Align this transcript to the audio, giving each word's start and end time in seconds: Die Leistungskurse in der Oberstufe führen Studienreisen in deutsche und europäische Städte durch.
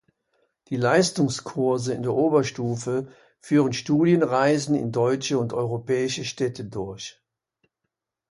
Die 0.69 0.77
Leistungskurse 0.77 1.93
in 1.93 2.01
der 2.01 2.15
Oberstufe 2.15 3.07
führen 3.39 3.71
Studienreisen 3.71 4.73
in 4.73 4.91
deutsche 4.91 5.37
und 5.37 5.53
europäische 5.53 6.25
Städte 6.25 6.65
durch. 6.65 7.21